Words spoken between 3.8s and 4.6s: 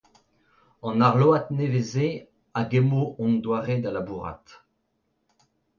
da labourat.